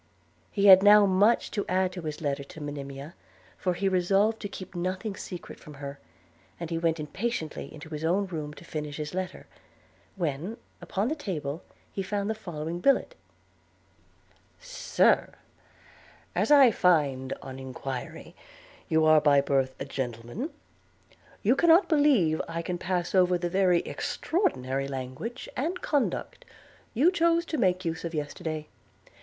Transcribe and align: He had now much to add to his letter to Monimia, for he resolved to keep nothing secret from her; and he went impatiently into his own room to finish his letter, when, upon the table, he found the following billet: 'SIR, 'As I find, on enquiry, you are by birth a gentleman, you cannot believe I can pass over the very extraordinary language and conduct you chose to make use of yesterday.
He 0.51 0.65
had 0.65 0.81
now 0.81 1.05
much 1.05 1.51
to 1.51 1.63
add 1.67 1.91
to 1.91 2.01
his 2.01 2.21
letter 2.21 2.43
to 2.43 2.59
Monimia, 2.59 3.13
for 3.55 3.75
he 3.75 3.87
resolved 3.87 4.39
to 4.39 4.47
keep 4.49 4.73
nothing 4.73 5.15
secret 5.15 5.59
from 5.59 5.75
her; 5.75 5.99
and 6.59 6.71
he 6.71 6.79
went 6.79 6.99
impatiently 6.99 7.71
into 7.71 7.87
his 7.89 8.03
own 8.03 8.25
room 8.25 8.51
to 8.55 8.65
finish 8.65 8.97
his 8.97 9.13
letter, 9.13 9.45
when, 10.15 10.57
upon 10.81 11.07
the 11.07 11.13
table, 11.15 11.61
he 11.93 12.01
found 12.01 12.31
the 12.31 12.33
following 12.33 12.79
billet: 12.79 13.13
'SIR, 14.59 15.33
'As 16.33 16.49
I 16.49 16.71
find, 16.71 17.33
on 17.39 17.59
enquiry, 17.59 18.33
you 18.89 19.05
are 19.05 19.21
by 19.21 19.39
birth 19.39 19.75
a 19.79 19.85
gentleman, 19.85 20.49
you 21.43 21.55
cannot 21.55 21.87
believe 21.87 22.41
I 22.47 22.63
can 22.63 22.79
pass 22.79 23.13
over 23.13 23.37
the 23.37 23.49
very 23.51 23.81
extraordinary 23.81 24.87
language 24.87 25.47
and 25.55 25.79
conduct 25.79 26.43
you 26.95 27.11
chose 27.11 27.45
to 27.45 27.59
make 27.59 27.85
use 27.85 28.03
of 28.03 28.15
yesterday. 28.15 28.67